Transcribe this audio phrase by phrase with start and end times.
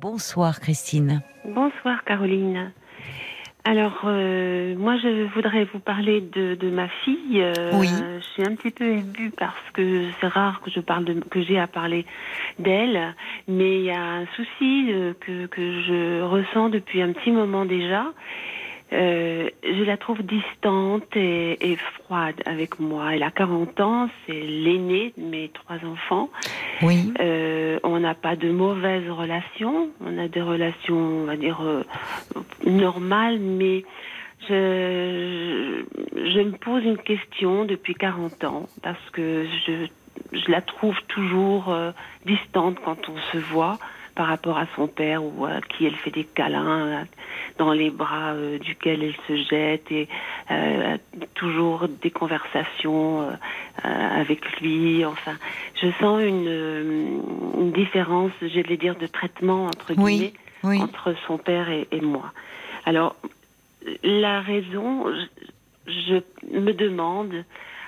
[0.00, 1.20] Bonsoir Christine.
[1.44, 2.72] Bonsoir Caroline.
[3.64, 7.42] Alors, euh, moi, je voudrais vous parler de, ma fille.
[7.42, 7.88] Euh, oui.
[7.88, 11.42] Je suis un petit peu émue parce que c'est rare que je parle de, que
[11.42, 12.06] j'ai à parler
[12.58, 13.14] d'elle,
[13.46, 17.66] mais il y a un souci euh, que, que je ressens depuis un petit moment
[17.66, 18.06] déjà.
[18.92, 23.14] Euh, je la trouve distante et, froide avec moi.
[23.14, 26.28] Elle a 40 ans, c'est l'aîné de mes trois enfants.
[26.82, 27.12] Oui.
[27.20, 31.84] Euh, on n'a pas de mauvaises relations, on a des relations, on va dire, euh,
[32.66, 33.84] normales, mais
[34.48, 39.86] je, je me pose une question depuis 40 ans parce que je,
[40.32, 41.72] je la trouve toujours
[42.26, 43.78] distante quand on se voit
[44.20, 47.06] par rapport à son père ou à qui elle fait des câlins,
[47.56, 50.08] dans les bras euh, duquel elle se jette et
[50.50, 50.98] euh,
[51.32, 53.30] toujours des conversations euh,
[53.82, 55.06] avec lui.
[55.06, 55.36] Enfin,
[55.80, 57.22] je sens une,
[57.58, 62.30] une différence, je vais dire, de traitement entre guillemets entre son père et, et, moi.
[62.84, 63.16] Alors,
[64.02, 65.06] la raison,
[65.86, 66.20] je,
[66.52, 67.42] je me demande.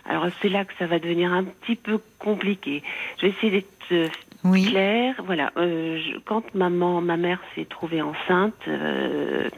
[0.07, 2.83] Alors c'est là que ça va devenir un petit peu compliqué.
[3.19, 4.11] Je vais essayer d'être
[4.45, 4.67] oui.
[4.67, 5.53] Claire, voilà.
[5.57, 9.49] Euh, quand maman, ma mère s'est trouvée enceinte euh,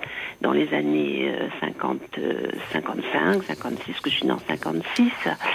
[0.42, 2.00] dans les années 50,
[2.72, 5.10] 55, 56, que je suis née en 56,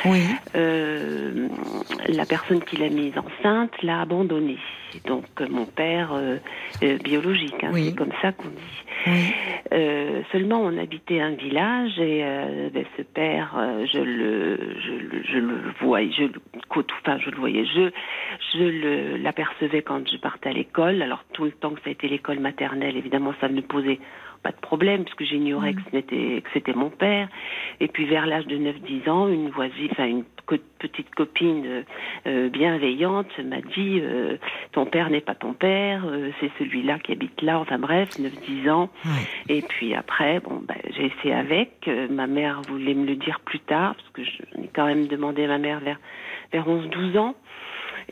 [0.05, 0.23] oui.
[0.55, 1.47] euh,
[2.07, 4.57] la personne qui l'a mise enceinte l'a abandonnée.
[5.05, 6.19] Donc mon père
[7.03, 10.25] biologique, hein, c'est comme ça qu'on dit.
[10.31, 12.23] Seulement on habitait un village et
[12.73, 13.51] ben, ce père,
[13.93, 16.41] je le, je, je le voyais, je le
[17.01, 17.91] enfin je le voyais, je,
[18.53, 21.01] je le l'apercevais quand je partais à l'école.
[21.01, 23.99] Alors tout le temps que ça a été l'école maternelle, évidemment ça me posait
[24.41, 27.27] pas de problème puisque j'ignorais que c'était que c'était mon père.
[27.79, 30.23] Et puis vers l'âge de 9-10 ans, une voisine, enfin une
[30.79, 31.83] petite copine
[32.25, 34.37] euh, bienveillante m'a dit euh,
[34.71, 37.59] ton père n'est pas ton père, euh, c'est celui-là qui habite là.
[37.59, 38.89] Enfin bref, 9-10 ans.
[39.47, 41.89] Et puis après, bon, ben, j'ai essayé avec.
[42.09, 45.47] ma mère voulait me le dire plus tard parce que j'ai quand même demandé à
[45.47, 45.99] ma mère vers
[46.51, 47.35] vers 11-12 ans.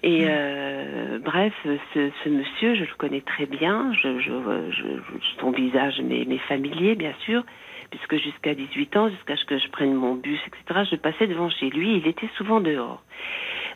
[0.03, 1.53] Et euh, bref,
[1.93, 3.91] ce, ce, monsieur, je le connais très bien.
[3.93, 4.31] Je, je,
[4.71, 4.83] je,
[5.39, 7.43] son visage m'est familier, bien sûr,
[7.89, 11.49] puisque jusqu'à 18 ans, jusqu'à ce que je prenne mon bus, etc., je passais devant
[11.49, 11.97] chez lui.
[11.97, 13.03] Il était souvent dehors.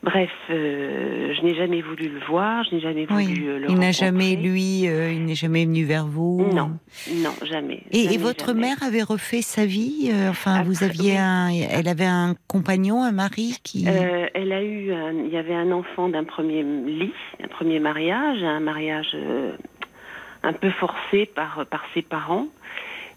[0.04, 3.78] Bref, euh, je n'ai jamais voulu le voir, je n'ai jamais voulu euh, le Il
[3.78, 6.72] n'a jamais, lui, euh, il n'est jamais venu vers vous Non,
[7.18, 7.84] non, jamais.
[7.92, 13.04] Et, votre mère avait refait sa vie Enfin, vous aviez un, elle avait un compagnon,
[13.04, 13.86] un mari qui.
[13.88, 14.92] elle a eu,
[15.26, 17.14] il y avait un enfant d'un premier lit,
[17.44, 19.16] un premier mariage, un mariage
[20.44, 22.48] un peu forcé par par ses parents.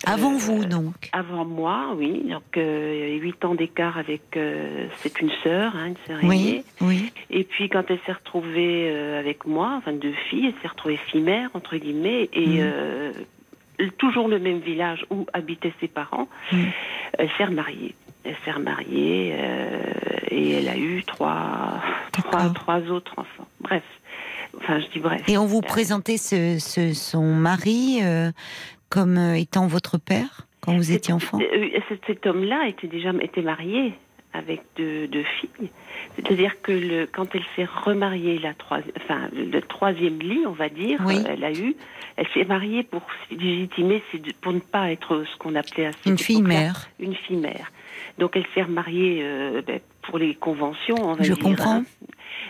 [0.06, 2.24] Avant vous, donc Avant moi, oui.
[2.30, 4.36] Donc, euh, huit ans d'écart avec.
[4.36, 7.12] Euh, c'est une sœur, hein, une sœur oui, Oui.
[7.30, 10.96] Et puis, quand elle s'est retrouvée euh, avec moi, enfin deux filles, elle s'est retrouvée
[10.96, 13.90] fille-mère, entre guillemets, et mm.
[13.98, 16.28] toujours le même village où habitaient ses parents.
[16.52, 16.64] Mm.
[17.18, 17.94] Elle s'est remariée.
[18.24, 19.34] Elle s'est remariée
[20.30, 21.82] et elle a eu trois,
[22.12, 23.46] trois, trois autres enfants.
[23.60, 23.82] Bref.
[24.56, 25.20] Enfin, je dis bref.
[25.28, 28.00] Et on vous présentait ce, ce, son mari
[28.94, 31.68] comme euh, étant votre père quand vous étiez enfant euh,
[32.06, 33.92] Cet homme-là était déjà était marié
[34.32, 35.08] avec deux,
[35.40, 35.70] filles.
[36.16, 38.52] C'est-à-dire que le, quand elle s'est remariée, la
[38.96, 41.76] enfin, le troisième lit, on va dire, euh, elle a eu,
[42.16, 44.02] elle s'est mariée pour légitimer,
[44.40, 46.88] pour ne pas être ce qu'on appelait une fille mère.
[46.98, 47.70] Une fille mère.
[48.18, 49.24] Donc elle s'est remariée
[49.66, 51.36] ben, pour les conventions, on va Je dire.
[51.36, 51.78] Je comprends.
[51.78, 51.84] Hein.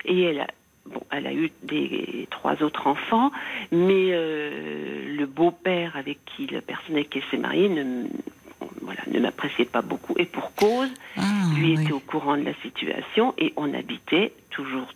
[0.07, 0.47] Et elle a,
[0.87, 3.31] Bon, elle a eu des trois autres enfants,
[3.73, 8.05] mais euh, le beau-père avec qui la personne avec qui elle s'est mariée ne,
[8.83, 10.15] voilà, ne m'appréciait pas beaucoup.
[10.19, 11.23] Et pour cause, ah,
[11.57, 14.89] lui était au courant de la situation et on habitait toujours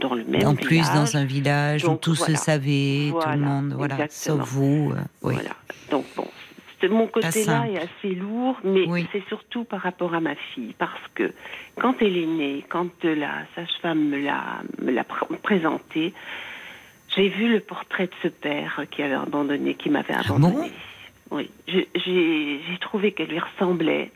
[0.00, 0.64] dans le même en village.
[0.64, 4.92] plus, dans un village où tout se savait, tout le monde, voilà, sauf vous.
[4.94, 5.50] Euh, voilà.
[5.90, 6.26] Donc bon,
[6.88, 11.32] mon côté-là est assez lourd, mais c'est surtout par rapport à ma fille, parce que
[11.80, 15.04] quand elle est née, quand la sage-femme me l'a, me l'a
[15.42, 16.12] présentée,
[17.14, 20.70] j'ai vu le portrait de ce père qui avait abandonné, qui m'avait ah abandonné.
[21.30, 24.10] oui, j'ai trouvé qu'elle lui ressemblait.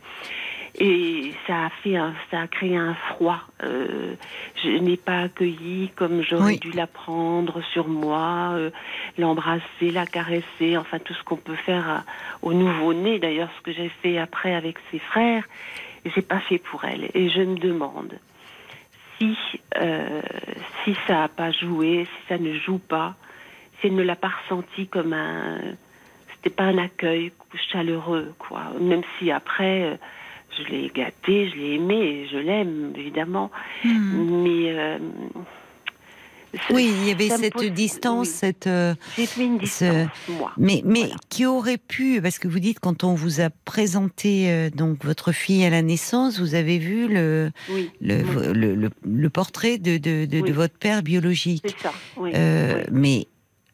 [0.79, 1.95] Et ça a fait,
[2.31, 3.41] ça a créé un froid.
[3.63, 4.15] Euh,
[4.63, 8.71] je n'ai pas accueilli comme j'aurais dû l'apprendre sur moi, euh,
[9.17, 12.05] l'embrasser, la caresser, enfin tout ce qu'on peut faire
[12.43, 13.19] au nouveau-né.
[13.19, 15.45] D'ailleurs, ce que j'ai fait après avec ses frères,
[16.05, 17.11] j'ai pas fait pour elle.
[17.15, 18.13] Et je me demande
[19.19, 19.35] si
[19.79, 20.21] euh,
[20.85, 23.15] si ça n'a pas joué, si ça ne joue pas,
[23.81, 25.59] si elle ne l'a pas ressenti comme un,
[26.35, 27.33] c'était pas un accueil
[27.73, 28.65] chaleureux, quoi.
[28.79, 29.99] Même si après
[30.57, 33.51] je l'ai gâté, je l'ai aimé, je l'aime évidemment.
[33.85, 34.43] Hmm.
[34.43, 34.99] Mais euh,
[36.71, 38.67] Oui, il y avait cette distance, cette.
[38.67, 38.95] Euh,
[39.39, 40.53] une distance, moi.
[40.57, 44.71] Mais, mais qui aurait pu, parce que vous dites quand on vous a présenté euh,
[44.71, 47.51] donc votre fille à la naissance, vous avez vu le
[48.01, 51.65] le, le, portrait de, de, de, votre père biologique.
[51.67, 51.93] C'est ça.
[52.19, 53.27] Euh, mais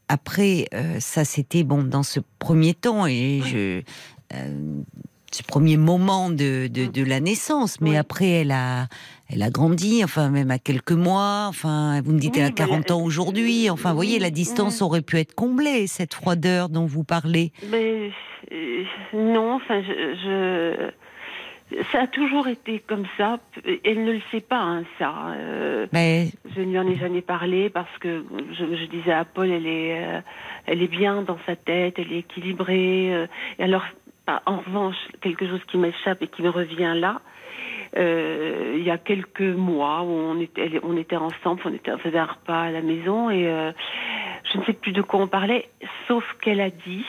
[0.09, 0.69] après,
[0.99, 3.83] ça c'était bon dans ce premier temps et je
[5.35, 8.87] ce premier moment de, de, de la naissance, mais après elle a,
[9.29, 12.89] elle a grandi, enfin même à quelques mois, enfin vous me dites elle a 40
[12.89, 16.87] bah, ans aujourd'hui, enfin vous voyez la distance aurait pu être comblée, cette froideur dont
[16.87, 17.53] vous parlez.
[17.71, 18.11] Mais
[18.53, 18.85] euh,
[19.15, 20.91] non, enfin je,
[21.91, 23.39] ça a toujours été comme ça.
[23.85, 25.35] Elle ne le sait pas, hein, ça.
[25.37, 26.29] Euh, mais...
[26.55, 30.05] Je ne lui en ai jamais parlé parce que je, disais à Paul, elle est,
[30.05, 30.21] euh,
[30.67, 33.27] elle est bien dans sa tête, elle est équilibrée.
[33.59, 33.85] et alors,
[34.27, 37.21] en revanche, quelque chose qui m'échappe et qui me revient là,
[37.97, 42.71] euh, il y a quelques mois on était, ensemble, on, était, faisait un repas à
[42.71, 43.71] la maison et euh,
[44.51, 45.69] je ne sais plus de quoi on parlait,
[46.09, 47.05] sauf qu'elle a dit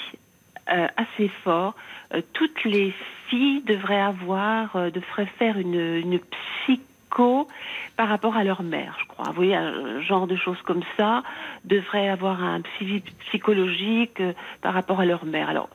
[0.74, 1.76] euh, assez fort,
[2.34, 2.94] toutes les
[3.28, 7.48] filles devraient avoir, devraient faire une, une psycho
[7.96, 9.26] par rapport à leur mère, je crois.
[9.28, 11.24] Vous voyez, un genre de choses comme ça
[11.64, 12.62] devrait avoir un
[13.30, 14.22] psychologique
[14.62, 15.50] par rapport à leur mère.
[15.50, 15.70] Alors,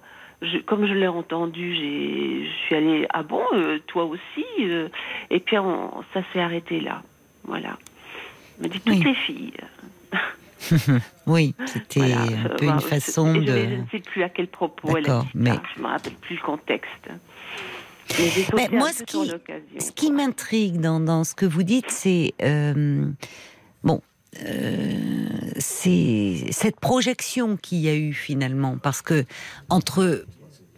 [0.67, 4.89] comme je l'ai entendu, je suis allée ah bon, euh, toi aussi, euh,
[5.31, 5.57] et puis
[6.15, 7.03] ça s'est arrêté là,
[7.45, 7.77] voilà.
[8.61, 9.53] m'a dit toutes les filles.
[11.27, 13.47] oui, c'était un peu une façon de.
[13.47, 15.53] Je, ne sais plus à quel propos elle a dit mais...
[15.77, 17.09] Je me rappelle plus le contexte.
[18.55, 19.31] Mais, moi, ce qui,
[19.79, 23.05] ce qui m'intrigue dans, dans, ce que vous dites, c'est euh,
[23.85, 24.01] bon, euh,
[25.59, 29.25] c'est cette projection qu'il y a eu finalement, parce que
[29.69, 30.25] entre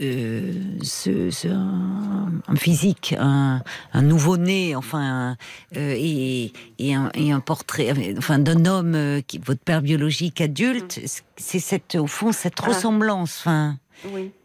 [0.00, 0.52] euh,
[0.82, 3.62] ce, un, physique, un,
[3.94, 5.36] nouveau-né, enfin,
[5.76, 11.00] euh, et, et, un, et, un, portrait, enfin, d'un homme qui votre père biologique adulte,
[11.36, 13.76] c'est cette, au fond, cette ressemblance, enfin.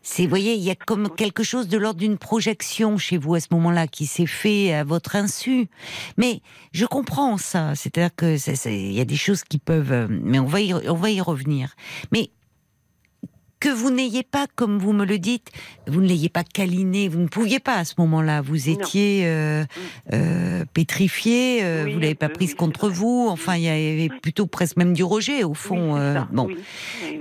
[0.02, 3.36] C'est, vous voyez, il y a comme quelque chose de l'ordre d'une projection chez vous
[3.36, 5.68] à ce moment-là qui s'est fait à votre insu.
[6.18, 6.42] Mais
[6.72, 7.74] je comprends ça.
[7.76, 8.36] C'est-à-dire que
[8.70, 11.76] il y a des choses qui peuvent, euh, mais on va on va y revenir.
[12.12, 12.30] Mais
[13.60, 15.50] que vous n'ayez pas, comme vous me le dites,
[15.88, 19.64] vous ne l'ayez pas câliné, vous ne pouviez pas à ce moment-là, vous étiez euh,
[20.14, 24.78] euh, pétrifié, euh, vous l'avez pas prise contre vous, enfin il y avait plutôt presque
[24.78, 25.96] même du rejet au fond.
[26.32, 26.50] bon,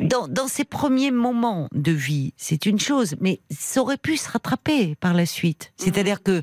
[0.01, 4.31] dans, dans ces premiers moments de vie, c'est une chose, mais ça aurait pu se
[4.31, 5.73] rattraper par la suite.
[5.79, 5.83] Mm.
[5.85, 6.43] C'est-à-dire que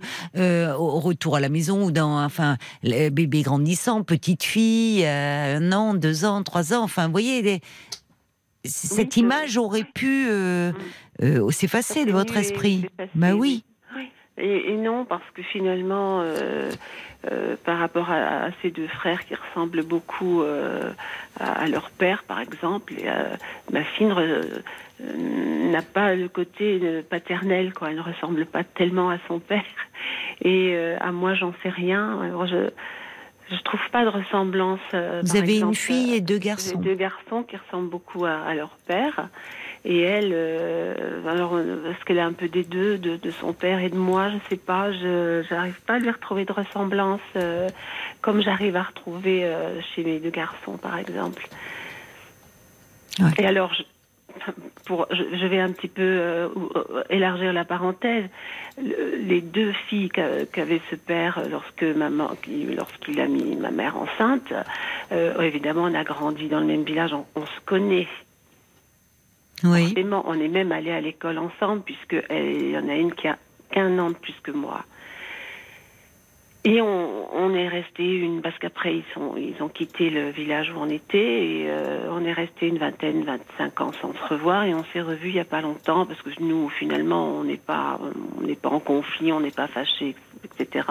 [0.75, 6.25] au retour à la maison ou dans, enfin, bébé grandissant, petite fille, un an, deux
[6.25, 7.61] ans, trois ans, enfin, vous voyez.
[8.63, 10.71] Cette image aurait pu euh,
[11.21, 12.85] euh, s'effacer de votre esprit.
[13.15, 13.63] Bah oui.
[14.37, 16.71] Et, non, parce que finalement, euh,
[17.63, 20.41] par rapport à, ces deux frères qui ressemblent beaucoup
[21.39, 22.93] à, leur père, par exemple,
[23.71, 24.11] ma fille
[24.99, 27.89] n'a pas le côté paternel, quoi.
[27.89, 29.63] Elle ne ressemble pas tellement à son père.
[30.43, 32.19] Et à moi, j'en sais rien.
[32.21, 32.71] Alors je,
[33.51, 34.79] je trouve pas de ressemblance.
[34.93, 36.79] Euh, Vous avez une fille et deux garçons.
[36.79, 39.27] Deux garçons qui ressemblent beaucoup à, leur père.
[39.83, 43.89] Et elle, euh, alors, parce qu'elle est un peu des deux, de, son père et
[43.89, 47.67] de moi, je sais pas, je n'arrive pas à lui retrouver de ressemblance euh,
[48.21, 49.51] comme j'arrive à retrouver
[49.93, 51.47] chez mes deux garçons, par exemple.
[53.37, 53.83] Et alors, je,
[54.85, 58.25] pour, je, vais un petit peu euh, euh, élargir la parenthèse.
[58.77, 62.31] les deux filles qu'avait ce père lorsque maman,
[62.75, 64.53] lorsqu'il a mis ma mère enceinte,
[65.11, 68.07] euh, évidemment, on a grandi dans le même village, on, se connaît.
[69.63, 69.93] Oui.
[70.25, 73.37] on est même allé à l'école ensemble, puisque il y en a une qui a
[73.71, 74.83] qu'un an de plus que moi.
[76.63, 80.71] Et on, on, est resté une parce qu'après ils sont ils ont quitté le village
[80.71, 84.73] où on était et euh, est resté une vingtaine, 25 ans sans se revoir et
[84.73, 87.99] on s'est revu il y a pas longtemps parce que nous finalement on n'est pas
[88.37, 90.85] on n'est pas en conflit, on n'est pas fâchés, etc.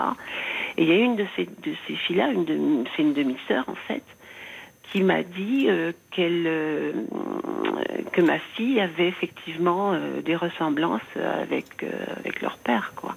[0.76, 3.64] Et il y a une de ces de ces filles là, une c'est une demi-sœur
[3.68, 4.04] en fait,
[4.92, 6.92] qui m'a dit euh, qu'elle euh,
[8.12, 9.94] que ma fille avait effectivement
[10.24, 11.84] des ressemblances avec
[12.16, 13.14] avec leur père quoi.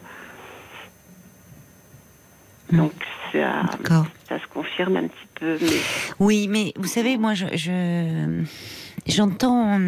[2.78, 2.94] Donc
[3.32, 3.64] ça,
[4.28, 5.58] ça, se confirme un petit peu.
[6.20, 8.44] Oui, mais vous savez, moi, je,
[9.08, 9.80] j'entends,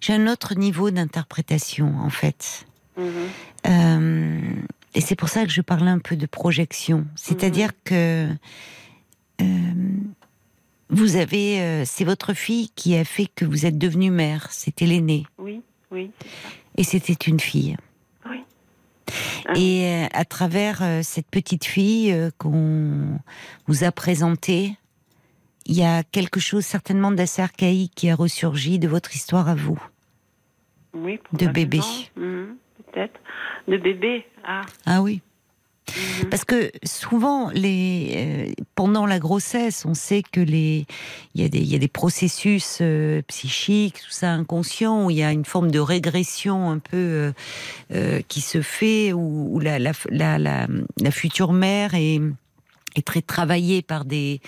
[0.00, 2.66] j'ai un autre niveau d'interprétation en fait.
[2.98, 3.68] Mm-hmm.
[3.68, 4.40] Euh,
[4.94, 7.06] et c'est pour ça que je parle un peu de projection.
[7.14, 7.84] C'est-à-dire mm-hmm.
[7.84, 8.28] que
[9.40, 9.44] euh,
[10.90, 14.48] vous avez, euh, c'est votre fille qui a fait que vous êtes devenue mère.
[14.50, 15.24] C'était l'aînée.
[15.38, 16.10] Oui, oui.
[16.76, 17.76] Et c'était une fille.
[19.46, 19.52] Ah.
[19.56, 23.18] Et euh, à travers euh, cette petite fille euh, qu'on
[23.66, 24.76] vous a présentée,
[25.66, 29.54] il y a quelque chose certainement d'assez archaïque qui a ressurgi de votre histoire à
[29.54, 29.80] vous.
[30.94, 31.80] Oui, de bébé.
[32.16, 33.20] Mhm, peut-être.
[33.68, 34.62] De bébé, ah.
[34.86, 35.22] Ah oui.
[35.88, 36.28] Mhm.
[36.30, 40.86] Parce que souvent, les, euh, pendant la grossesse, on sait que les,
[41.34, 45.16] il y a des, y a des processus euh, psychiques, tout ça inconscient, où il
[45.18, 47.32] y a une forme de régression un peu
[47.92, 52.20] euh, qui se fait, où, la, la, la, la, future mère est
[52.96, 54.40] est très travaillé par des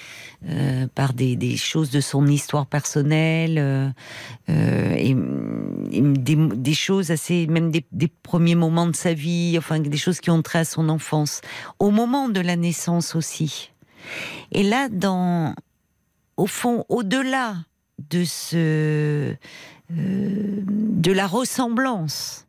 [0.48, 3.88] euh, par des, des, choses de son histoire personnelle euh,
[4.48, 9.78] euh et, des, des, choses assez même des, des, premiers moments de sa vie enfin
[9.80, 11.40] des choses qui ont trait à son enfance
[11.78, 13.70] au moment de la naissance aussi.
[14.52, 15.54] Et là dans
[16.36, 17.56] au fond au-delà
[18.10, 19.34] de ce
[19.92, 22.43] euh, de la ressemblance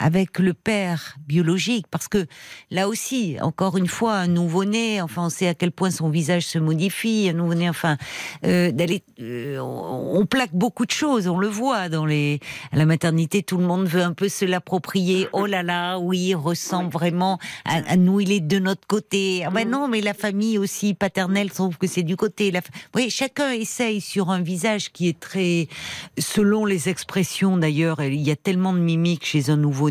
[0.00, 2.26] avec le père biologique, parce que
[2.70, 6.46] là aussi, encore une fois, un nouveau-né, enfin, on sait à quel point son visage
[6.46, 7.98] se modifie, un nouveau-né, enfin,
[8.46, 12.40] euh, d'aller, euh, on, plaque beaucoup de choses, on le voit dans les,
[12.72, 15.28] à la maternité, tout le monde veut un peu se l'approprier.
[15.32, 19.44] Oh là là, oui, il ressemble vraiment à, nous, il est de notre côté.
[19.44, 22.50] Ah ben non, mais la famille aussi paternelle trouve que c'est du côté.
[22.50, 22.60] La,
[22.94, 25.68] oui, chacun essaye sur un visage qui est très,
[26.18, 29.89] selon les expressions d'ailleurs, il y a tellement de mimiques chez un nouveau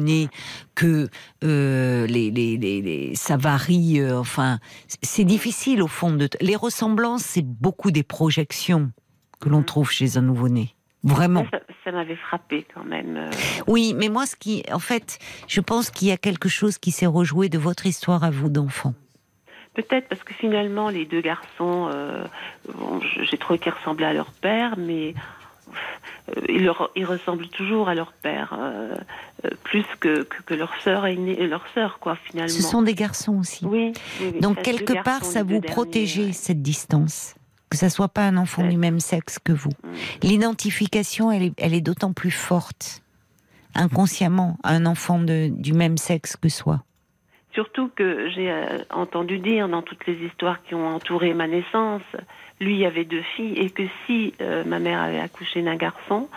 [0.75, 1.09] que
[1.43, 3.99] euh, les, les, ça varie.
[3.99, 4.59] Euh, enfin,
[5.01, 6.29] c'est difficile au fond de.
[6.41, 8.91] Les ressemblances, c'est beaucoup des projections
[9.39, 9.65] que l'on mhm.
[9.65, 10.75] trouve chez un nouveau-né.
[11.03, 11.45] Vraiment.
[11.85, 13.15] Ça, m'avait frappé quand même.
[13.15, 13.29] Euh.
[13.67, 16.91] Oui, mais moi, ce qui, en fait, je pense qu'il y a quelque chose qui
[16.91, 18.93] s'est rejoué de votre histoire à vous d'enfant.
[19.75, 21.89] Peut-être parce que finalement, les deux garçons,
[23.23, 25.13] j'ai trouvé qu'ils ressemblaient à leur père, mais
[26.47, 28.95] ils, leur, ils, ressemblent toujours à leur père, euh,
[29.45, 31.15] euh, plus que, que, leur sœur et
[31.47, 32.49] leur sœur, quoi, finalement.
[32.49, 33.65] Ce sont des garçons aussi.
[33.65, 33.93] Oui.
[34.41, 37.35] Donc, quelque part, ça vous protège cette distance
[37.69, 39.69] que ça soit pas un enfant du même sexe que vous.
[40.23, 43.03] L'identification, elle est, elle est d'autant plus forte,
[43.75, 46.81] inconsciemment, à un enfant de, du même sexe que soi.
[47.53, 48.51] Surtout que j'ai
[48.89, 52.01] entendu dire dans toutes les histoires qui ont entouré ma naissance,
[52.59, 56.27] lui avait deux filles et que si euh, ma mère avait accouché d'un garçon,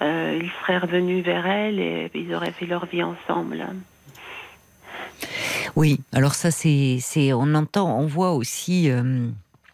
[0.00, 3.66] euh, il serait revenu vers elle et ils auraient fait leur vie ensemble.
[5.76, 8.90] Oui, alors ça c'est, c'est on entend, on voit aussi.
[8.90, 9.28] Euh,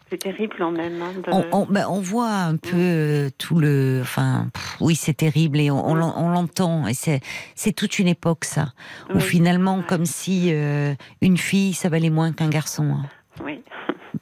[0.09, 1.01] c'est terrible en même.
[1.01, 4.47] Hein, on, ben, on, voit un peu tout le, enfin,
[4.79, 7.21] oui, c'est terrible et on, on, l'entend et c'est,
[7.55, 8.73] c'est toute une époque ça,
[9.13, 10.53] où finalement, comme si
[11.21, 12.83] une fille ça valait moins qu'un garçon.
[12.83, 13.05] Hein.
[13.43, 13.61] Oui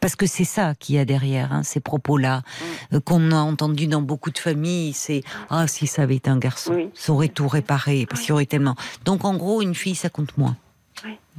[0.04, 2.96] parce que c'est ça qu'il y a derrière, hein, ces propos-là, mm.
[2.96, 6.38] euh, qu'on a entendu dans beaucoup de familles, c'est ah si ça avait été un
[6.38, 8.76] garçon, ça aurait tout réparé, parce qu'il y aurait tellement.
[9.06, 10.58] Donc en gros, une fille, ça compte moins.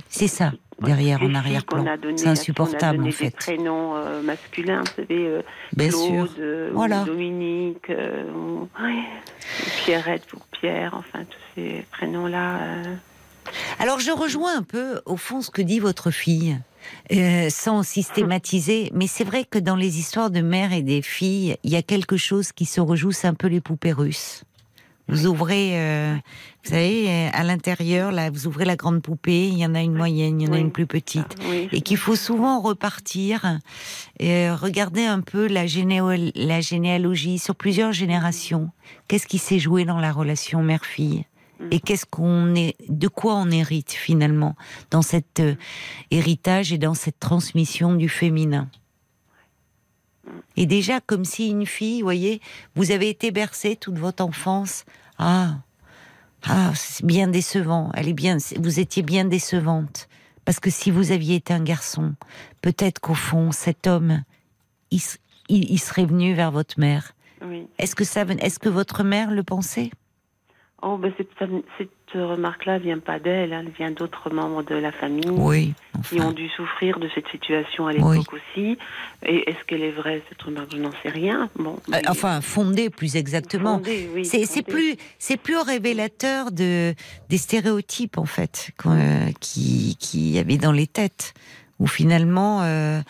[0.09, 1.85] C'est ça derrière en arrière-plan.
[2.17, 3.25] C'est insupportable on a en fait.
[3.27, 5.43] Des prénoms euh, masculins, vous savez, euh,
[5.77, 6.71] Bien Claude, sûr.
[6.73, 7.05] voilà.
[7.05, 7.93] Dominique,
[9.85, 12.61] Pierrette pour Pierre, enfin tous ces prénoms-là.
[13.79, 16.59] Alors je rejoins un peu au fond ce que dit votre fille.
[17.13, 21.57] Euh, sans systématiser, mais c'est vrai que dans les histoires de mères et des filles,
[21.63, 24.45] il y a quelque chose qui se rejoue, c'est un peu les poupées russes.
[25.07, 26.15] Vous ouvrez, euh,
[26.65, 29.95] vous savez, à l'intérieur, là, vous ouvrez la grande poupée, il y en a une
[29.95, 33.61] moyenne, il y en a une plus petite, ah, et qu'il faut souvent repartir,
[34.19, 38.71] et regarder un peu la, la généalogie sur plusieurs générations.
[39.07, 41.27] Qu'est-ce qui s'est joué dans la relation mère-fille?
[41.71, 44.57] Et qu'est-ce qu'on est, de quoi on hérite finalement
[44.91, 45.55] dans cet euh,
[46.11, 48.69] héritage et dans cette transmission du féminin?
[50.57, 52.41] Et déjà, comme si une fille, vous voyez,
[52.75, 54.85] vous avez été bercée toute votre enfance.
[55.19, 55.57] Ah,
[56.45, 57.91] ah, c'est bien décevant.
[57.95, 60.09] Elle est bien, vous étiez bien décevante.
[60.45, 62.15] Parce que si vous aviez été un garçon,
[62.63, 64.23] peut-être qu'au fond, cet homme,
[64.91, 65.01] il,
[65.49, 67.15] il, serait venu vers votre mère.
[67.79, 69.91] Est-ce que ça, est-ce que votre mère le pensait?
[70.87, 71.31] Oh, ben cette,
[71.79, 75.73] cette remarque-là vient pas d'elle, elle vient d'autres membres de la famille oui,
[76.07, 78.77] qui ont dû souffrir de cette situation à l'époque aussi.
[79.25, 80.73] Et est-ce qu'elle est vraie cette remarque?
[80.73, 81.49] Je n'en sais rien.
[81.57, 83.81] Bon, euh, enfin, fondée plus exactement.
[84.15, 86.95] oui, c'est plus c'est plus révélateur de
[87.31, 91.33] des stéréotypes en fait euh, qui qui y avait dans les têtes
[91.81, 93.01] où finalement euh,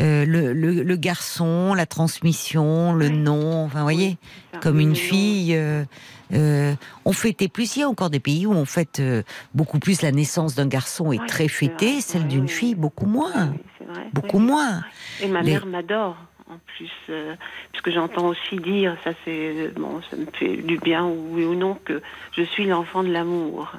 [0.00, 4.16] euh, le, le, garçon, la transmission, le nom, enfin, vous voyez,
[4.60, 5.54] comme une fille.
[5.54, 5.84] Euh,
[6.32, 7.76] euh, on fêtait plus.
[7.76, 9.02] Il y a encore des pays où on fête
[9.54, 13.54] beaucoup plus la naissance d'un garçon est très fêtée, celle d'une fille beaucoup moins,
[14.12, 14.82] beaucoup moins.
[15.22, 16.16] Et ma mère m'adore
[16.50, 16.90] en plus,
[17.72, 21.78] puisque j'entends aussi dire, ça c'est bon, ça me fait du bien oui ou non
[21.84, 22.02] que
[22.32, 23.72] je suis l'enfant de l'amour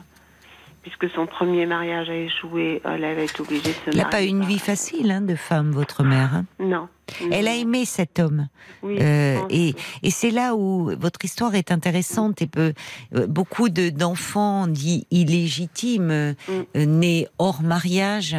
[0.85, 3.89] puisque son premier mariage a échoué, elle avait été obligée de se marier.
[3.89, 6.35] Elle n'a pas eu une vie facile hein, de femme, votre mère.
[6.35, 6.45] Hein?
[6.59, 6.87] Non,
[7.31, 8.47] Elle a aimé cet homme.
[8.83, 12.73] Euh, et, et c'est là où votre histoire est intéressante et peut,
[13.15, 16.33] euh, beaucoup d'enfants dits illégitimes, euh,
[16.75, 16.83] mm.
[16.83, 18.35] nés hors mariage,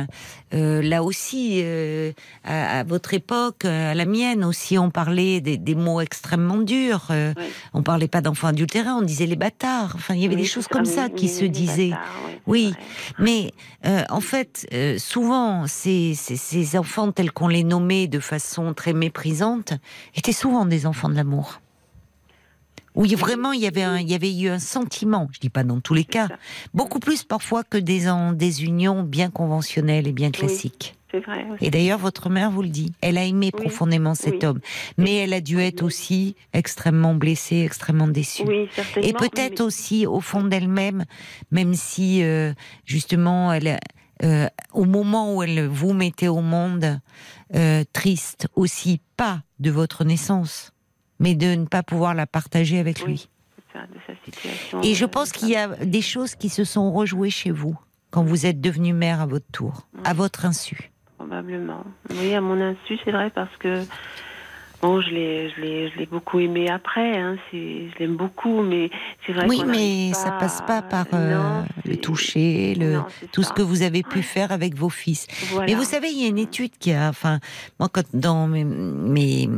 [0.52, 1.62] là aussi,
[2.44, 7.08] à, votre époque, à la mienne aussi, on parlait des, mots extrêmement durs.
[7.74, 9.92] On parlait pas d'enfants adultérés, on disait les bâtards.
[9.96, 11.92] Enfin, il y avait des choses comme ça qui se disaient.
[12.46, 12.72] oui,
[13.18, 13.52] mais
[14.08, 14.66] en fait,
[14.98, 19.74] souvent, ces, ces, ces enfants tels qu'on les nommait de façon très méprisante,
[20.14, 21.60] étaient souvent des enfants de l'amour.
[22.94, 25.28] Où vraiment il y avait il y avait eu un sentiment.
[25.32, 26.28] Je dis pas dans tous les cas,
[26.72, 30.96] beaucoup plus parfois que des des unions bien conventionnelles et bien classiques.
[31.12, 32.92] Vrai et d'ailleurs, votre mère vous le dit.
[33.00, 34.60] Elle a aimé profondément cet homme,
[34.98, 38.42] mais elle a dû être aussi extrêmement blessée, extrêmement déçue.
[38.96, 41.04] et peut-être aussi au fond d'elle-même,
[41.50, 42.52] même si euh,
[42.84, 43.78] justement, elle,
[44.22, 47.00] euh, au moment où elle vous mettait au monde,
[47.54, 50.72] euh, triste aussi, pas de votre naissance,
[51.18, 53.28] mais de ne pas pouvoir la partager avec lui.
[54.82, 57.78] Et je pense qu'il y a des choses qui se sont rejouées chez vous
[58.10, 60.92] quand vous êtes devenue mère à votre tour, à votre insu.
[61.18, 61.84] Probablement.
[62.10, 63.84] Oui, à mon insu, c'est vrai, parce que
[64.86, 67.18] Bon, je l'ai, je l'ai, je l'ai beaucoup aimé après.
[67.18, 68.88] Hein, c'est, je l'aime beaucoup, mais
[69.26, 69.46] c'est vrai.
[69.48, 73.00] Oui, mais ça passe pas par euh, le toucher, le
[73.32, 75.26] tout ce que vous avez pu faire avec vos fils.
[75.58, 77.40] Mais vous savez, il y a une étude qui a, enfin,
[77.80, 79.48] moi, quand dans mes mes,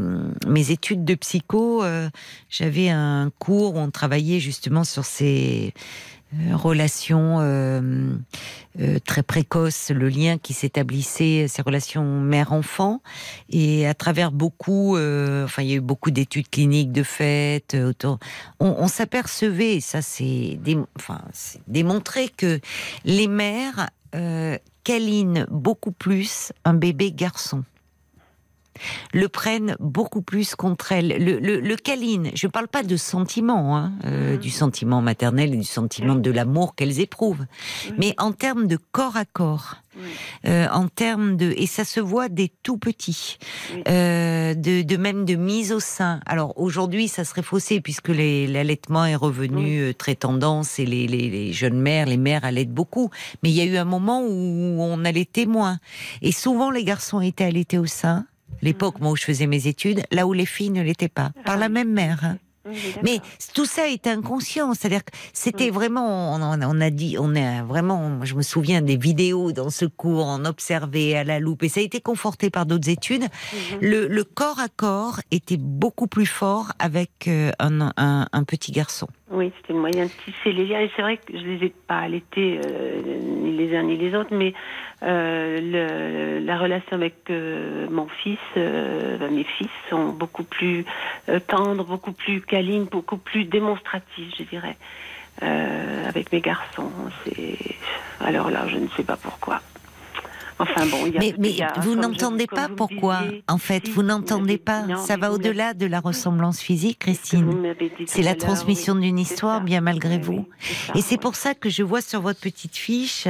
[0.46, 2.08] mes études de psycho, euh,
[2.48, 5.74] j'avais un cours où on travaillait justement sur ces
[6.52, 8.14] relation euh,
[8.80, 13.02] euh, très précoce, le lien qui s'établissait, ces relations mère-enfant,
[13.50, 18.18] et à travers beaucoup, enfin il y a eu beaucoup d'études cliniques de fait, autour,
[18.60, 20.58] on, s'apercevait, ça c'est
[21.66, 22.60] démontré que
[23.04, 23.88] les mères
[24.84, 27.64] câlinent beaucoup plus un bébé garçon
[29.12, 31.08] le prennent beaucoup plus contre elles.
[31.08, 34.38] Le, le, le câline, je ne parle pas de sentiment, hein, euh, mm.
[34.38, 37.46] du sentiment maternel et du sentiment de l'amour qu'elles éprouvent,
[37.98, 39.76] mais en termes de corps à corps.
[40.46, 43.36] Euh, en termes de et ça se voit des tout petits,
[43.88, 46.20] euh, de, de, même de mise au sein.
[46.24, 51.52] Alors aujourd'hui, ça serait faussé puisque l'allaitement est revenu très tendance et les, les, les,
[51.52, 53.10] jeunes mères, les mères allaitent beaucoup.
[53.42, 55.78] Mais il y a eu un moment où on allaitait moins
[56.22, 58.24] et souvent les garçons étaient allaités au sein
[58.62, 61.56] l'époque moi où je faisais mes études, là où les filles ne l'étaient pas, par
[61.56, 62.24] la même mère.
[62.24, 62.38] Hein.
[63.02, 63.20] Mais
[63.54, 68.34] tout ça est inconscient, c'est-à-dire que c'était vraiment, on, a dit, on est vraiment, je
[68.34, 71.82] me souviens des vidéos dans ce cours, on observait à la loupe, et ça a
[71.82, 73.22] été conforté par d'autres études.
[73.22, 73.78] Mhm.
[73.80, 79.08] le, corps à corps était beaucoup plus fort avec euh, un petit garçon.
[79.30, 80.80] Oui, c'était le moyen de tisser les liens.
[80.80, 84.14] Et c'est vrai que je les ai pas allaités, euh, ni les uns ni les
[84.14, 84.54] autres, mais
[85.02, 90.84] euh, le, la relation avec euh, mon fils, mes fils, sont beaucoup plus
[91.46, 94.76] tendres, beaucoup plus câlines, beaucoup plus démonstratives, je dirais,
[95.40, 96.90] avec mes garçons.
[98.20, 99.60] Alors là, je ne sais pas pourquoi.
[100.60, 104.58] Enfin bon, il y a, mais, mais vous n'entendez pas pourquoi En fait, vous n'entendez
[104.58, 104.84] pas.
[104.96, 107.74] Ça va au-delà de la ressemblance physique, Christine.
[108.06, 110.48] C'est la transmission d'une histoire, bien malgré vous.
[110.94, 113.28] Et c'est pour ça que je vois sur votre petite fiche,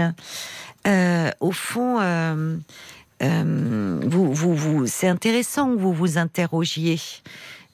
[0.86, 1.98] euh, au fond.
[2.00, 2.56] Euh,
[3.20, 7.00] euh, vous, vous, vous, c'est intéressant que vous vous interrogiez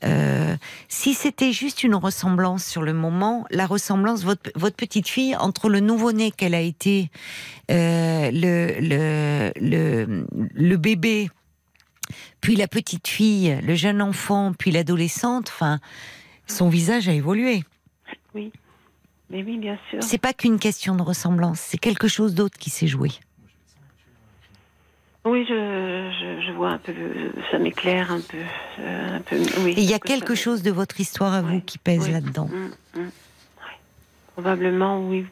[0.04, 0.56] euh,
[0.88, 5.68] si c'était juste une ressemblance sur le moment, la ressemblance, votre, votre petite fille, entre
[5.68, 7.10] le nouveau-né qu'elle a été,
[7.70, 11.30] euh, le, le, le, le, bébé,
[12.40, 15.80] puis la petite fille, le jeune enfant, puis l'adolescente, enfin,
[16.46, 17.64] son visage a évolué.
[18.34, 18.52] Oui.
[19.30, 20.02] Mais oui, bien sûr.
[20.02, 23.10] C'est pas qu'une question de ressemblance, c'est quelque chose d'autre qui s'est joué.
[25.24, 26.92] Oui, je, je, vois un peu,
[27.50, 28.37] ça m'éclaire un peu.
[28.80, 31.78] Euh, un peu oui, il y a quelque chose de votre histoire à vous qui
[31.78, 32.50] pèse là-dedans.
[32.52, 33.10] Mm, mm.
[34.34, 35.24] Probablement, oui.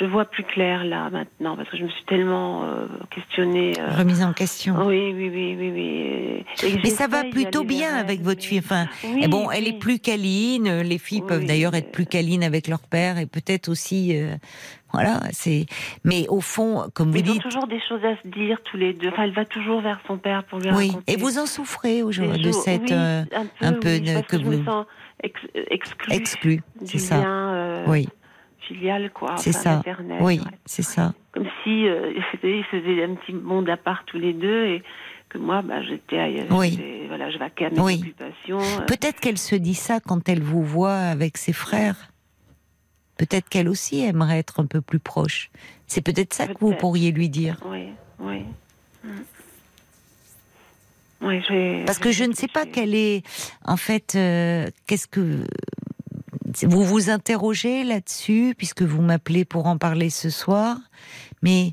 [0.00, 3.74] Je vois plus clair là maintenant parce que je me suis tellement euh, questionnée.
[3.78, 3.96] Euh...
[3.96, 4.74] Remise en question.
[4.86, 6.78] Oui, oui, oui, oui, oui.
[6.82, 8.58] Mais ça va plutôt bien avec votre fille.
[8.58, 10.80] Enfin, eh bon, elle est plus câline.
[10.80, 14.34] Les filles peuvent d'ailleurs être plus câlines avec leur père et peut-être aussi euh,
[14.94, 15.66] voilà, c'est.
[16.04, 18.76] Mais au fond, comme vous dites, ils ont toujours des choses à se dire tous
[18.76, 19.08] les deux.
[19.08, 20.92] Enfin, elle va toujours vers son père pour lui oui.
[21.06, 23.24] Et vous en souffrez aujourd'hui de cette euh,
[23.60, 24.86] un peu, que, vous je me sens
[26.84, 27.22] c'est ça.
[27.22, 28.08] Euh, oui.
[28.66, 29.36] Filial quoi.
[29.36, 29.82] C'est ça.
[30.20, 31.12] Oui, c'est ça.
[31.32, 34.82] Comme si euh, ils faisaient un petit monde à part tous les deux et
[35.28, 36.80] que moi, bah, j'étais oui.
[37.08, 38.00] voilà, je vaquais à mes oui.
[38.00, 38.60] occupations.
[38.60, 38.84] Euh.
[38.86, 41.96] Peut-être qu'elle se dit ça quand elle vous voit avec ses frères.
[43.16, 45.50] Peut-être qu'elle aussi aimerait être un peu plus proche.
[45.86, 47.60] C'est peut-être ça que vous pourriez lui dire.
[47.64, 48.44] Oui, oui.
[51.86, 53.22] Parce que je ne sais pas quelle est,
[53.64, 55.46] en fait, euh, qu'est-ce que
[56.62, 60.76] vous vous interrogez là-dessus puisque vous m'appelez pour en parler ce soir,
[61.42, 61.72] mais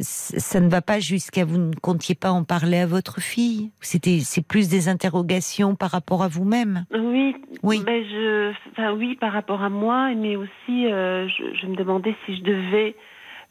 [0.00, 3.70] ça ne va pas jusqu'à vous ne comptiez pas en parler à votre fille.
[3.80, 6.84] C'était c'est plus des interrogations par rapport à vous-même.
[6.92, 7.82] Oui, oui.
[7.86, 12.36] Mais je, enfin, oui, par rapport à moi, mais aussi euh, je, me demandais si
[12.36, 12.96] je devais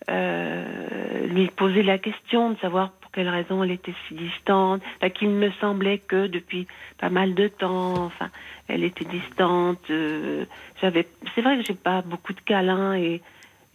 [0.09, 4.81] euh, lui poser la question de savoir pour quelle raison elle était si distante.
[4.97, 6.67] Enfin, qu'il me semblait que depuis
[6.99, 8.29] pas mal de temps, enfin,
[8.67, 9.91] elle était distante.
[10.81, 13.21] j'avais, c'est vrai que j'ai pas beaucoup de câlins et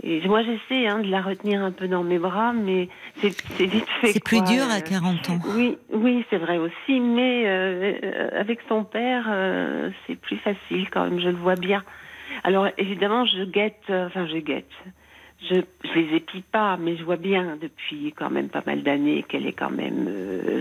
[0.03, 2.89] et moi, j'essaie hein, de la retenir un peu dans mes bras, mais
[3.23, 4.13] c'est vite fait.
[4.13, 5.39] C'est plus dur à 40 ans.
[5.55, 11.05] Oui, oui, c'est vrai aussi, mais euh, avec son père, euh, c'est plus facile quand
[11.05, 11.19] même.
[11.19, 11.83] Je le vois bien.
[12.45, 14.71] Alors évidemment, je guette, euh, enfin je guette.
[15.51, 19.23] Je, je les épie pas, mais je vois bien depuis quand même pas mal d'années
[19.23, 20.09] qu'elle est quand même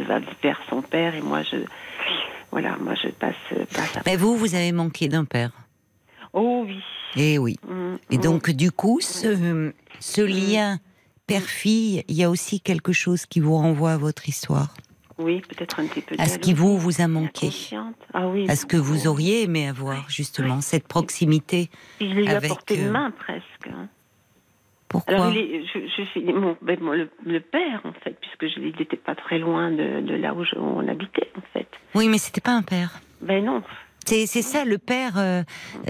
[0.06, 1.58] va vers son père et moi je,
[2.52, 3.36] voilà, moi je passe.
[3.74, 5.52] passe mais vous, vous avez manqué d'un père.
[6.36, 6.80] Oh oui.
[7.16, 7.56] Et eh oui.
[7.68, 10.26] Mm, et donc, du coup, ce, ce mm.
[10.26, 10.80] lien
[11.28, 14.74] père-fille, il y a aussi quelque chose qui vous renvoie à votre histoire?
[15.18, 16.16] Oui, peut-être un petit peu.
[16.20, 17.50] À ce qui vous vous a manqué.
[18.14, 18.50] Ah oui.
[18.50, 21.70] À ce que vous auriez aimé avoir, justement, cette proximité.
[22.02, 23.70] Il lui a porté euh, main presque.
[23.70, 23.88] Hein.
[24.90, 25.16] Pourquoi?
[25.16, 30.16] Alors, je, ben, le, père, en fait, puisque je, il n'était pas très loin de,
[30.16, 31.68] là où on habitait, en fait.
[31.96, 33.00] Oui, mais c'était pas un père.
[33.22, 33.64] Ben non.
[34.06, 35.44] C'est ça, le père, euh,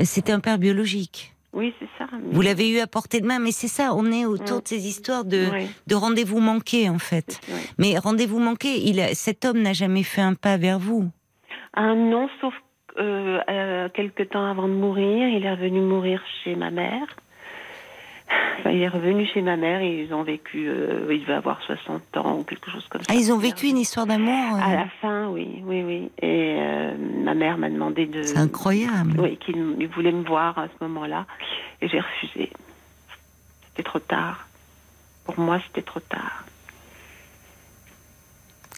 [0.03, 1.33] c'était un père biologique.
[1.53, 2.05] Oui, c'est ça.
[2.31, 4.87] Vous l'avez eu à portée de main, mais c'est ça, on est autour de ces
[4.87, 5.47] histoires de,
[5.87, 7.39] de rendez-vous manqués, en fait.
[7.77, 11.09] Mais rendez-vous manqués, il cet homme n'a jamais fait un pas vers vous.
[11.73, 12.53] Ah non, sauf
[12.97, 17.07] euh, euh, quelques temps avant de mourir, il est revenu mourir chez ma mère
[18.71, 22.17] il est revenu chez ma mère et ils ont vécu, euh, il devait avoir 60
[22.17, 23.07] ans ou quelque chose comme ça.
[23.11, 26.11] Ah, ils ont vécu une histoire d'amour euh À la fin, oui, oui, oui.
[26.21, 26.93] Et euh,
[27.23, 28.23] ma mère m'a demandé de.
[28.23, 29.19] C'est incroyable.
[29.19, 31.25] Oui, qu'il voulait me voir à ce moment-là.
[31.81, 32.51] Et j'ai refusé.
[33.67, 34.47] C'était trop tard.
[35.25, 36.45] Pour moi, c'était trop tard.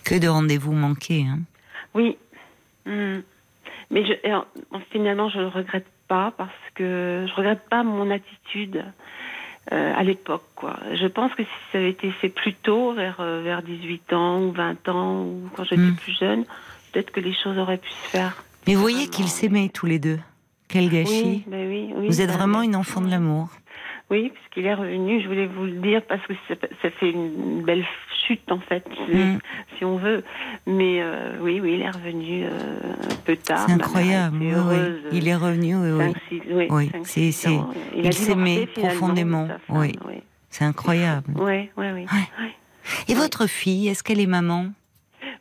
[0.03, 1.39] Que de rendez-vous manqués, hein
[1.93, 2.17] Oui.
[2.85, 3.19] Hmm.
[3.91, 4.13] Mais je,
[4.91, 8.83] finalement, je ne le regrette pas parce que je regrette pas mon attitude.
[9.73, 10.45] Euh, à l'époque.
[10.55, 10.77] Quoi.
[10.93, 14.41] Je pense que si ça avait été fait plus tôt, vers, euh, vers 18 ans
[14.41, 15.95] ou 20 ans, ou quand j'étais hmm.
[15.95, 16.45] plus jeune,
[16.91, 18.43] peut-être que les choses auraient pu se faire.
[18.65, 20.19] Mais vous voyez qu'ils s'aimaient tous les deux.
[20.69, 21.43] Quel gâchis.
[21.47, 23.49] Ben oui, oui, vous êtes vraiment une enfant de l'amour.
[24.09, 27.83] Oui, puisqu'il est revenu, je voulais vous le dire parce que ça, fait une belle
[28.27, 29.37] chute en fait, mm.
[29.77, 30.23] si on veut.
[30.65, 32.49] Mais euh, oui, oui, il est revenu euh,
[33.11, 33.65] un peu tard.
[33.67, 34.37] C'est incroyable.
[35.11, 36.11] Il est revenu, oui,
[36.49, 36.67] oui.
[36.69, 36.91] oui.
[37.03, 37.31] c'est,
[37.95, 39.47] il, s'aimait profondément.
[39.69, 39.93] Oui.
[40.49, 41.33] C'est incroyable.
[41.35, 42.05] Oui, oui, oui.
[43.07, 44.67] Et votre fille, est-ce qu'elle est maman?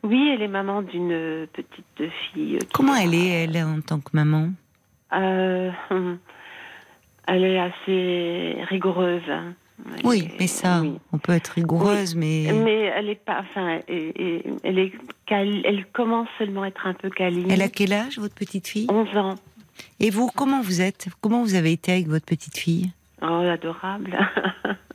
[0.03, 2.59] Oui, elle est maman d'une petite fille.
[2.73, 4.49] Comment elle est, elle, en tant que maman?
[5.13, 5.71] Euh,
[7.27, 9.29] elle est assez rigoureuse.
[9.29, 9.53] Hein.
[10.03, 12.51] Oui, mais ça, on peut être rigoureuse, mais.
[12.51, 13.39] Mais elle est pas.
[13.39, 14.91] Enfin, elle, est,
[15.29, 17.49] elle commence seulement à être un peu câline.
[17.51, 18.87] Elle a quel âge, votre petite fille?
[18.89, 19.35] 11 ans.
[19.99, 21.07] Et vous, comment vous êtes?
[21.21, 22.91] Comment vous avez été avec votre petite fille?
[23.21, 24.17] Oh, adorable.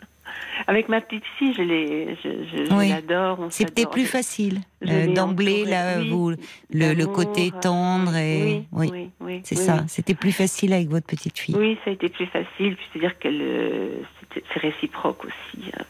[0.67, 3.47] Avec ma petite fille, je je, l'adore.
[3.51, 6.33] C'était plus facile euh, d'emblée là, vous,
[6.73, 9.85] le, côté tendre et oui, oui, c'est ça.
[9.89, 11.55] C'était plus facile avec votre petite fille.
[11.57, 12.77] Oui, ça a été plus facile.
[12.93, 15.71] C'est-à-dire euh, c'est réciproque aussi.
[15.79, 15.83] Euh.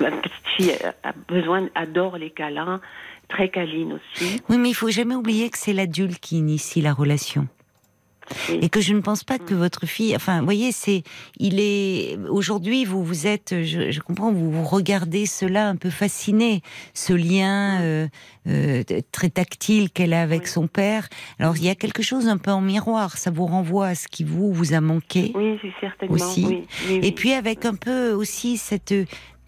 [0.00, 2.80] Ma petite fille a besoin, adore les câlins,
[3.28, 4.40] très câline aussi.
[4.48, 7.48] Oui, mais il faut jamais oublier que c'est l'adulte qui initie la relation.
[8.50, 11.02] Et que je ne pense pas que votre fille, enfin, vous voyez, c'est,
[11.38, 16.62] il est, aujourd'hui, vous, vous êtes, je, comprends, vous, vous regardez cela un peu fasciné,
[16.94, 18.08] ce lien euh,
[18.46, 21.08] euh, très tactile qu'elle a avec son père.
[21.38, 24.08] Alors, il y a quelque chose un peu en miroir, ça vous renvoie à ce
[24.08, 25.32] qui vous, vous a manqué.
[25.34, 26.14] Oui, certainement.
[26.14, 26.64] Aussi.
[26.90, 28.94] Et puis, avec un peu aussi cette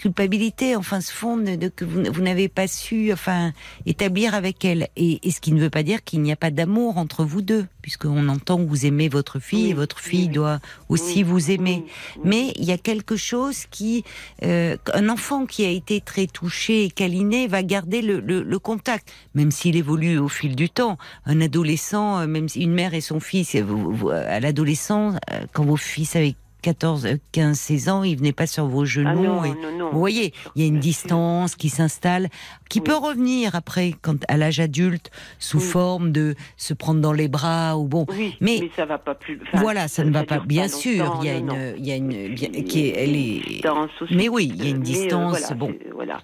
[0.01, 3.53] culpabilité, enfin ce fond de, que vous, n'avez pas su, enfin
[3.85, 4.89] établir avec elle.
[4.97, 7.67] Et, ce qui ne veut pas dire qu'il n'y a pas d'amour entre vous deux,
[7.83, 10.59] puisqu'on entend que vous aimez votre fille et votre fille doit
[10.89, 11.85] aussi vous aimer.
[12.25, 14.03] Mais il y a quelque chose qui,
[14.43, 19.13] euh, un enfant qui a été très touché et câliné va garder le, le, contact,
[19.35, 20.97] même s'il évolue au fil du temps.
[21.27, 25.77] Un adolescent, euh, même si une mère et son fils, à l'adolescence, euh, quand vos
[25.77, 29.09] fils avaient 14, 15, 16 ans, il venait pas sur vos genoux.
[29.09, 32.29] Ah non, non, non, Vous voyez, il y a une distance qui s'installe,
[32.69, 37.29] qui peut revenir après, quand à l'âge adulte, sous forme de se prendre dans les
[37.29, 38.07] bras ou bon.
[38.41, 39.41] mais, mais ça va pas plus.
[39.55, 40.39] voilà, ça, ne va pas.
[40.41, 43.63] Bien sûr, il y a une, il y a une, qui est, elle est.
[44.11, 45.53] Mais oui, il y a une euh, distance.
[45.53, 45.75] bon.
[45.95, 46.21] Voilà.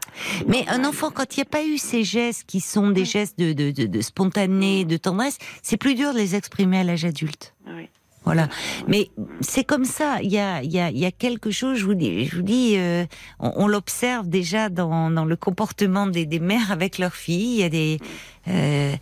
[0.47, 3.39] Mais un enfant, quand il n'y a pas eu ces gestes qui sont des gestes
[3.39, 7.55] de, de, de, de tendresse, c'est plus dur de les exprimer à l'âge adulte.
[7.67, 7.89] Oui.
[8.27, 8.49] Voilà.
[8.89, 9.11] Mais
[9.41, 10.19] c'est comme ça.
[10.21, 12.37] Il y a, il y, a, il y a quelque chose, je vous dis, je
[12.37, 13.07] vous dis euh,
[13.39, 17.55] on, l'observe déjà dans, dans, le comportement des, des, mères avec leurs filles.
[17.55, 18.01] Il y a des.
[18.49, 18.95] Euh,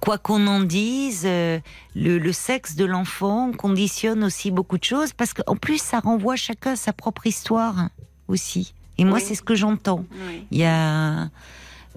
[0.00, 1.60] quoi qu'on en dise, euh,
[1.94, 6.34] le, le, sexe de l'enfant conditionne aussi beaucoup de choses parce qu'en plus, ça renvoie
[6.34, 7.88] chacun à sa propre histoire
[8.26, 8.74] aussi.
[8.98, 10.04] Et moi, c'est ce que j'entends.
[10.50, 11.30] Il y a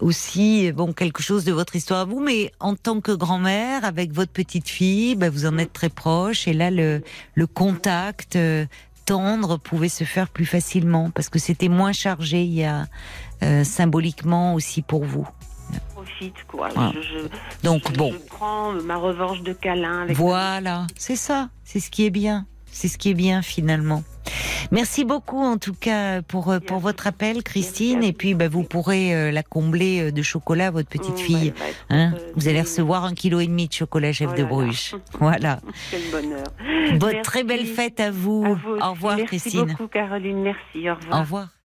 [0.02, 4.12] aussi bon quelque chose de votre histoire à vous, mais en tant que grand-mère avec
[4.12, 7.02] votre petite fille, bah, vous en êtes très proche et là le,
[7.34, 8.66] le contact euh,
[9.06, 12.88] tendre pouvait se faire plus facilement parce que c'était moins chargé il y a
[13.44, 15.28] euh, symboliquement aussi pour vous.
[15.94, 16.70] Profite quoi.
[16.70, 17.28] Je,
[17.64, 18.12] Donc bon.
[18.12, 20.04] Je prends ma revanche de câlin.
[20.04, 22.46] Avec voilà, c'est ça, c'est ce qui est bien,
[22.76, 24.04] c'est ce qui est bien finalement.
[24.72, 28.04] Merci beaucoup en tout cas pour, euh, pour votre appel, Christine.
[28.04, 31.54] Et puis bah, vous pourrez euh, la combler euh, de chocolat, votre petite fille.
[31.90, 34.96] Hein vous allez recevoir un kilo et demi de chocolat chef de Bruges.
[35.20, 35.62] Voilà.
[35.92, 37.00] Quel bonheur.
[37.00, 38.46] Bonne très belle fête à vous.
[38.82, 39.66] Au revoir, Merci Christine.
[39.66, 40.42] Merci beaucoup, Caroline.
[40.42, 40.90] Merci.
[40.90, 41.18] Au revoir.
[41.18, 41.56] Au revoir.